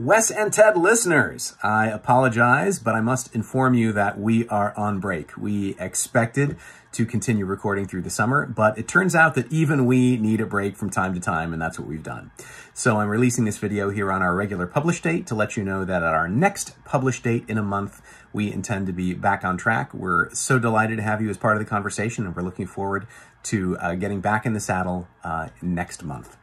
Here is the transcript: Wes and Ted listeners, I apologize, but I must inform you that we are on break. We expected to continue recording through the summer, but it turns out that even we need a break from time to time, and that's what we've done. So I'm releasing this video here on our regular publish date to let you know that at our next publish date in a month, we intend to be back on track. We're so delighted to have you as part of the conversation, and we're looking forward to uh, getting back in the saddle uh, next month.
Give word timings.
Wes 0.00 0.30
and 0.30 0.52
Ted 0.52 0.76
listeners, 0.76 1.56
I 1.60 1.88
apologize, 1.88 2.78
but 2.78 2.94
I 2.94 3.00
must 3.00 3.34
inform 3.34 3.74
you 3.74 3.90
that 3.94 4.16
we 4.16 4.46
are 4.46 4.72
on 4.76 5.00
break. 5.00 5.36
We 5.36 5.74
expected 5.80 6.56
to 6.92 7.04
continue 7.04 7.44
recording 7.44 7.88
through 7.88 8.02
the 8.02 8.10
summer, 8.10 8.46
but 8.46 8.78
it 8.78 8.86
turns 8.86 9.16
out 9.16 9.34
that 9.34 9.50
even 9.50 9.86
we 9.86 10.16
need 10.16 10.40
a 10.40 10.46
break 10.46 10.76
from 10.76 10.88
time 10.88 11.14
to 11.14 11.20
time, 11.20 11.52
and 11.52 11.60
that's 11.60 11.80
what 11.80 11.88
we've 11.88 12.04
done. 12.04 12.30
So 12.72 12.98
I'm 12.98 13.08
releasing 13.08 13.44
this 13.44 13.58
video 13.58 13.90
here 13.90 14.12
on 14.12 14.22
our 14.22 14.36
regular 14.36 14.68
publish 14.68 15.02
date 15.02 15.26
to 15.26 15.34
let 15.34 15.56
you 15.56 15.64
know 15.64 15.84
that 15.84 16.04
at 16.04 16.14
our 16.14 16.28
next 16.28 16.76
publish 16.84 17.20
date 17.20 17.44
in 17.48 17.58
a 17.58 17.62
month, 17.62 18.00
we 18.32 18.52
intend 18.52 18.86
to 18.86 18.92
be 18.92 19.14
back 19.14 19.44
on 19.44 19.56
track. 19.56 19.92
We're 19.92 20.32
so 20.32 20.60
delighted 20.60 20.98
to 20.98 21.02
have 21.02 21.20
you 21.20 21.28
as 21.28 21.36
part 21.36 21.56
of 21.56 21.58
the 21.58 21.68
conversation, 21.68 22.24
and 22.24 22.36
we're 22.36 22.42
looking 22.42 22.68
forward 22.68 23.08
to 23.44 23.76
uh, 23.78 23.96
getting 23.96 24.20
back 24.20 24.46
in 24.46 24.52
the 24.52 24.60
saddle 24.60 25.08
uh, 25.24 25.48
next 25.60 26.04
month. 26.04 26.36